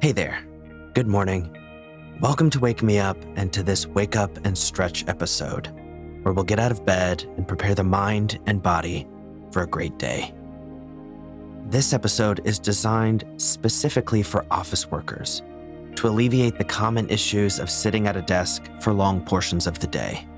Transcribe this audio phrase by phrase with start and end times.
[0.00, 0.46] Hey there.
[0.94, 1.58] Good morning.
[2.20, 5.66] Welcome to Wake Me Up and to this Wake Up and Stretch episode,
[6.22, 9.08] where we'll get out of bed and prepare the mind and body
[9.50, 10.32] for a great day.
[11.66, 15.42] This episode is designed specifically for office workers
[15.96, 19.88] to alleviate the common issues of sitting at a desk for long portions of the
[19.88, 20.28] day.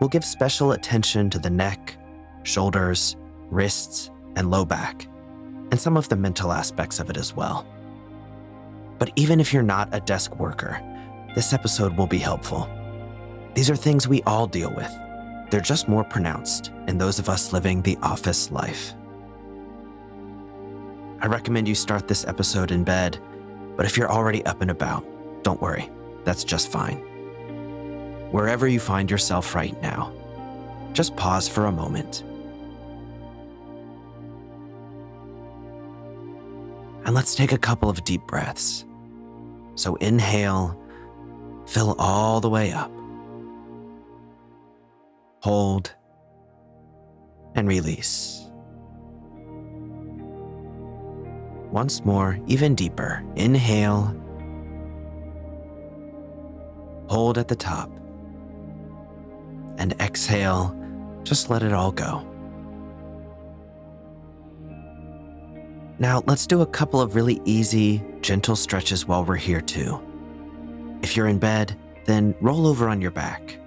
[0.00, 1.96] We'll give special attention to the neck,
[2.42, 3.16] shoulders,
[3.48, 5.06] wrists, and low back,
[5.70, 7.66] and some of the mental aspects of it as well.
[8.98, 10.80] But even if you're not a desk worker,
[11.34, 12.68] this episode will be helpful.
[13.54, 14.90] These are things we all deal with.
[15.50, 18.94] They're just more pronounced in those of us living the office life.
[21.20, 23.18] I recommend you start this episode in bed,
[23.76, 25.06] but if you're already up and about,
[25.42, 25.90] don't worry,
[26.24, 26.96] that's just fine.
[28.30, 30.12] Wherever you find yourself right now,
[30.94, 32.22] just pause for a moment.
[37.04, 38.85] And let's take a couple of deep breaths.
[39.76, 40.78] So inhale,
[41.66, 42.90] fill all the way up.
[45.42, 45.94] Hold
[47.54, 48.42] and release.
[51.70, 53.22] Once more, even deeper.
[53.36, 54.14] Inhale.
[57.08, 57.90] Hold at the top.
[59.78, 60.74] And exhale,
[61.22, 62.26] just let it all go.
[65.98, 69.98] Now, let's do a couple of really easy, gentle stretches while we're here, too.
[71.02, 73.58] If you're in bed, then roll over on your back.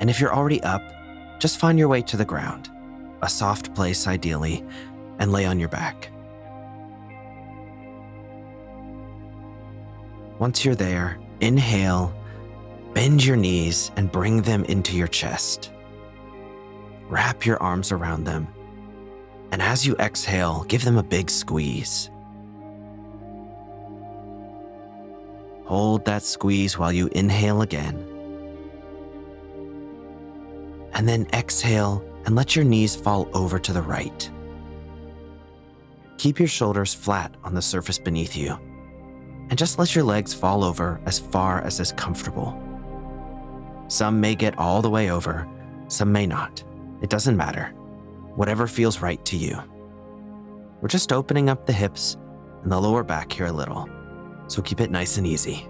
[0.00, 0.82] And if you're already up,
[1.38, 2.68] just find your way to the ground,
[3.22, 4.64] a soft place ideally,
[5.20, 6.10] and lay on your back.
[10.40, 12.12] Once you're there, inhale,
[12.92, 15.70] bend your knees, and bring them into your chest.
[17.08, 18.48] Wrap your arms around them
[19.52, 22.10] and as you exhale, give them a big squeeze.
[25.66, 28.08] Hold that squeeze while you inhale again.
[30.94, 34.30] And then exhale and let your knees fall over to the right.
[36.16, 38.58] Keep your shoulders flat on the surface beneath you,
[39.50, 42.58] and just let your legs fall over as far as is comfortable.
[43.88, 45.46] Some may get all the way over,
[45.88, 46.62] some may not.
[47.02, 47.74] It doesn't matter
[48.36, 49.60] whatever feels right to you.
[50.80, 52.16] We're just opening up the hips
[52.62, 53.88] and the lower back here a little,
[54.48, 55.66] so keep it nice and easy.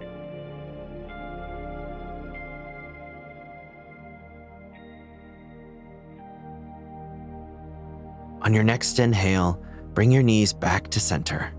[8.41, 9.61] On your next inhale,
[9.93, 11.53] bring your knees back to center.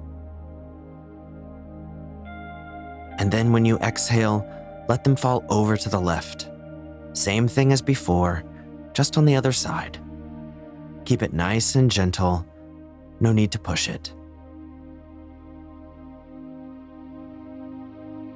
[3.19, 4.47] And then when you exhale,
[4.89, 6.51] let them fall over to the left.
[7.15, 8.45] Same thing as before,
[8.93, 9.99] just on the other side.
[11.05, 12.47] Keep it nice and gentle.
[13.21, 14.13] No need to push it.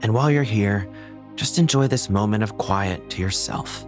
[0.02, 0.88] And while you're here,
[1.34, 3.84] just enjoy this moment of quiet to yourself.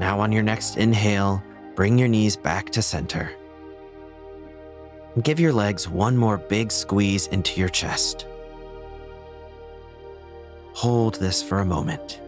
[0.00, 1.42] Now, on your next inhale,
[1.74, 3.34] bring your knees back to center
[5.22, 8.26] give your legs one more big squeeze into your chest.
[10.72, 12.20] Hold this for a moment.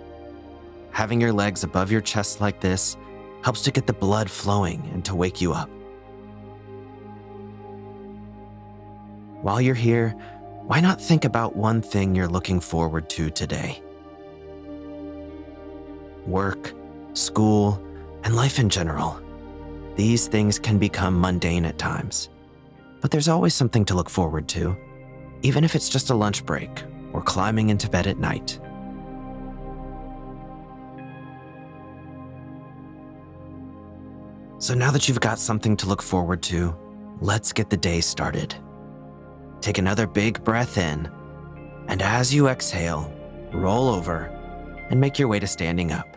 [0.92, 2.96] Having your legs above your chest like this
[3.42, 5.68] helps to get the blood flowing and to wake you up.
[9.42, 10.10] While you're here,
[10.62, 13.82] why not think about one thing you're looking forward to today?
[16.26, 16.72] Work,
[17.12, 17.80] school,
[18.24, 19.20] and life in general.
[19.94, 22.28] These things can become mundane at times.
[23.00, 24.76] But there's always something to look forward to,
[25.42, 28.58] even if it's just a lunch break or climbing into bed at night.
[34.58, 36.74] So now that you've got something to look forward to,
[37.20, 38.54] let's get the day started.
[39.60, 41.10] Take another big breath in,
[41.88, 43.12] and as you exhale,
[43.52, 44.24] roll over
[44.90, 46.16] and make your way to standing up.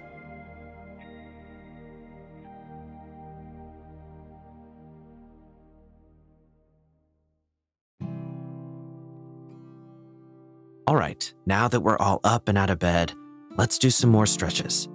[10.89, 13.13] All right, now that we're all up and out of bed,
[13.57, 14.89] let's do some more stretches.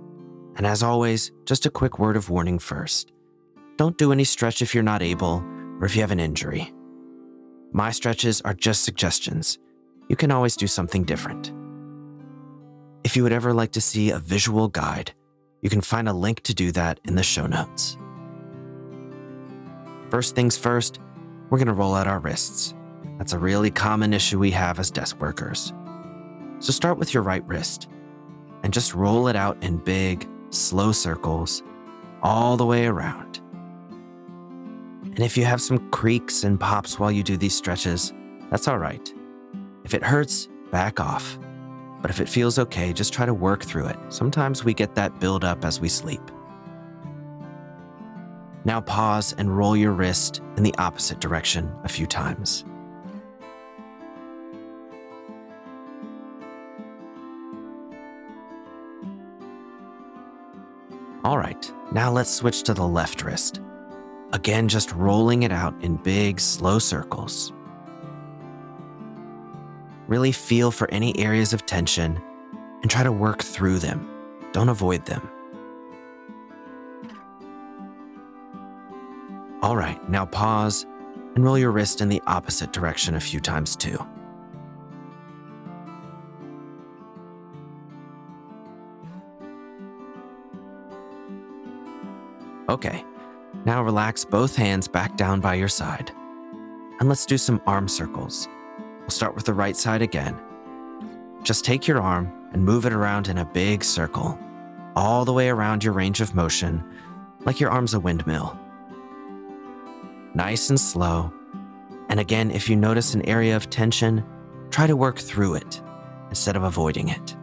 [0.57, 3.13] And as always, just a quick word of warning first.
[3.77, 5.45] Don't do any stretch if you're not able
[5.79, 6.75] or if you have an injury.
[7.73, 9.61] My stretches are just suggestions.
[10.09, 11.53] You can always do something different.
[13.05, 15.13] If you would ever like to see a visual guide,
[15.63, 17.97] you can find a link to do that in the show notes.
[20.11, 20.99] First things first,
[21.51, 22.75] we're going to roll out our wrists.
[23.17, 25.73] That's a really common issue we have as desk workers.
[26.65, 27.91] So start with your right wrist
[28.63, 31.63] and just roll it out in big, slow circles
[32.23, 33.43] all the way around.
[35.03, 38.15] And if you have some creaks and pops while you do these stretches,
[38.49, 39.13] that's all right.
[39.85, 41.39] If it hurts, back off.
[42.01, 43.99] But if it feels okay, just try to work through it.
[44.09, 46.31] Sometimes we get that build up as we sleep.
[48.65, 52.65] Now pause and roll your wrist in the opposite direction a few times.
[61.25, 63.63] All right, now let's switch to the left wrist.
[64.35, 67.51] Again, just rolling it out in big, slow circles.
[70.07, 72.23] Really feel for any areas of tension
[72.83, 74.07] and try to work through them.
[74.53, 75.27] Don't avoid them.
[79.63, 80.85] All right, now pause
[81.35, 83.99] and roll your wrist in the opposite direction a few times too.
[92.75, 93.05] Okay,
[93.65, 96.11] now relax both hands back down by your side.
[96.99, 98.49] And let's do some arm circles.
[99.01, 100.37] We'll start with the right side again.
[101.45, 104.37] Just take your arm and move it around in a big circle,
[104.97, 106.83] all the way around your range of motion,
[107.45, 108.59] like your arm's a windmill
[110.35, 111.33] nice and slow.
[112.09, 114.25] And again, if you notice an area of tension,
[114.71, 115.81] try to work through it
[116.29, 117.37] instead of avoiding it.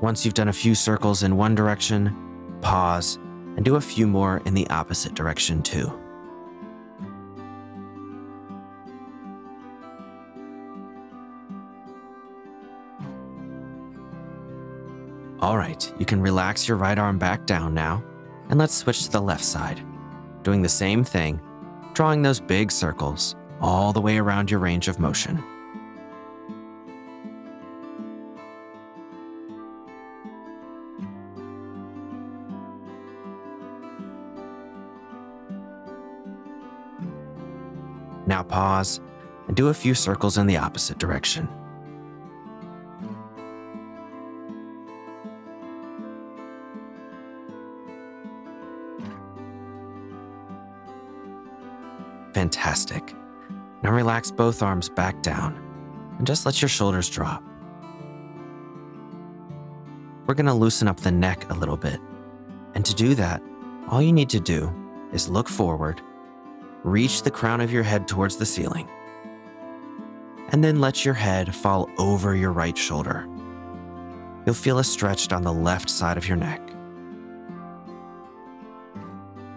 [0.00, 2.14] Once you've done a few circles in one direction,
[2.62, 3.16] pause
[3.56, 5.92] and do a few more in the opposite direction too.
[15.40, 18.02] All right, you can relax your right arm back down now,
[18.50, 19.82] and let's switch to the left side.
[20.42, 21.40] Doing the same thing,
[21.94, 25.42] drawing those big circles all the way around your range of motion.
[38.30, 39.00] Now pause
[39.48, 41.48] and do a few circles in the opposite direction.
[52.32, 53.16] Fantastic.
[53.82, 55.56] Now relax both arms back down
[56.18, 57.42] and just let your shoulders drop.
[60.28, 61.98] We're going to loosen up the neck a little bit.
[62.76, 63.42] And to do that,
[63.88, 64.72] all you need to do
[65.12, 66.00] is look forward,
[66.82, 68.88] reach the crown of your head towards the ceiling,
[70.50, 73.28] and then let your head fall over your right shoulder.
[74.46, 76.60] You'll feel a stretch on the left side of your neck.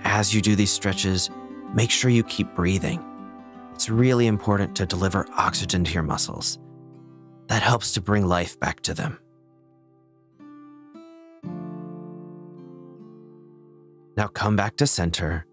[0.04, 1.30] As you do these stretches,
[1.74, 3.04] make sure you keep breathing.
[3.74, 6.60] It's really important to deliver oxygen to your muscles.
[7.48, 9.18] That helps to bring life back to them.
[14.16, 15.48] Now come back to center,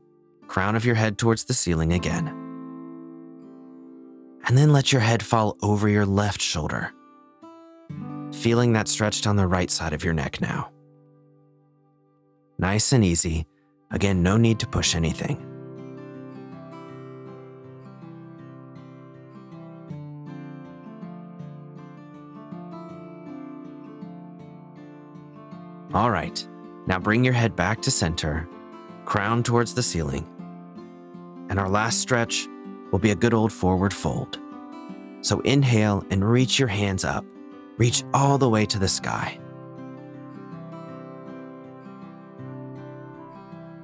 [0.50, 2.26] crown of your head towards the ceiling again.
[4.48, 6.92] And then let your head fall over your left shoulder,
[8.32, 10.72] feeling that stretched on the right side of your neck now.
[12.58, 13.46] Nice and easy.
[13.92, 15.38] Again, no need to push anything.
[25.94, 26.44] All right,
[26.88, 28.48] now bring your head back to center,
[29.04, 30.26] crown towards the ceiling.
[31.50, 32.48] And our last stretch
[32.90, 34.38] will be a good old forward fold.
[35.20, 37.26] So inhale and reach your hands up.
[37.76, 39.38] Reach all the way to the sky.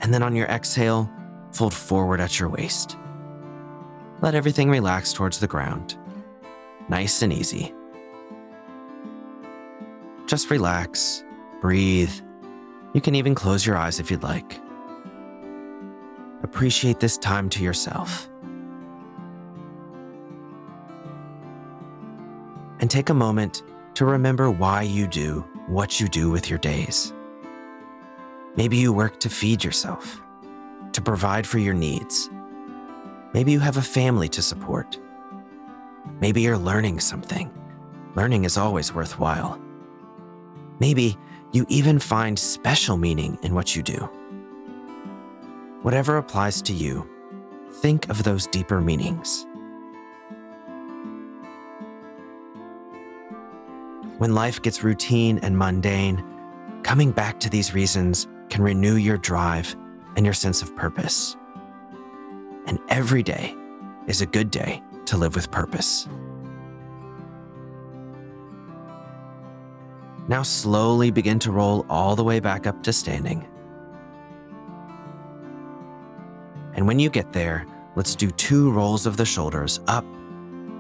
[0.01, 1.11] And then on your exhale,
[1.53, 2.97] fold forward at your waist.
[4.23, 5.99] Let everything relax towards the ground.
[6.89, 7.75] Nice and easy.
[10.27, 11.23] Just relax
[11.61, 12.13] Breathe.
[12.93, 14.61] You can even close your eyes if you'd like.
[16.57, 18.31] Appreciate this time to yourself.
[22.81, 27.13] And take a moment to remember why you do what you do with your days.
[28.57, 30.23] Maybe you work to feed yourself,
[30.93, 32.31] to provide for your needs.
[33.35, 34.99] Maybe you have a family to support.
[36.23, 37.51] Maybe you're learning something.
[38.15, 39.61] Learning is always worthwhile.
[40.81, 41.19] Maybe
[41.53, 44.09] you even find special meaning in what you do.
[45.87, 47.09] Whatever applies to you,
[47.75, 49.47] think of those deeper meanings.
[54.19, 56.25] When life gets routine and mundane,
[56.83, 59.77] coming back to these reasons can renew your drive
[60.17, 61.37] and your sense of purpose.
[62.67, 63.55] And every day
[64.09, 66.09] is a good day to live with purpose.
[70.27, 73.47] Now, slowly begin to roll all the way back up to standing.
[76.77, 77.67] And when you get there,
[77.97, 80.05] let's do two rolls of the shoulders up,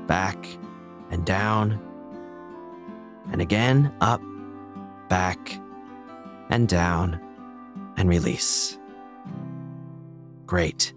[0.07, 0.47] back,
[1.11, 1.81] and down.
[3.33, 4.21] And again, up,
[5.09, 5.59] back,
[6.51, 7.19] and down,
[7.97, 8.79] and release.
[10.45, 10.93] Great.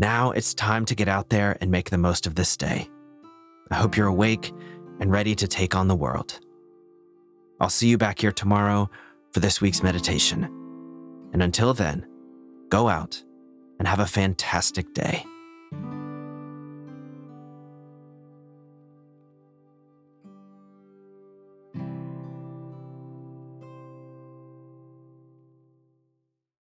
[0.00, 2.90] Now it's time to get out there and make the most of this day.
[3.70, 4.52] I hope you're awake
[4.98, 6.40] and ready to take on the world.
[7.60, 8.90] I'll see you back here tomorrow
[9.30, 10.44] for this week's meditation.
[11.32, 12.06] And until then,
[12.68, 13.22] go out
[13.82, 15.26] and have a fantastic day.